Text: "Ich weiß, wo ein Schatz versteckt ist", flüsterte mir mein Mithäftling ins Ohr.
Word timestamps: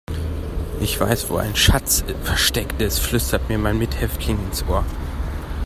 "Ich 0.79 0.99
weiß, 0.99 1.29
wo 1.29 1.35
ein 1.37 1.55
Schatz 1.55 2.03
versteckt 2.23 2.81
ist", 2.81 2.97
flüsterte 2.97 3.45
mir 3.49 3.59
mein 3.59 3.77
Mithäftling 3.77 4.43
ins 4.47 4.65
Ohr. 4.67 4.83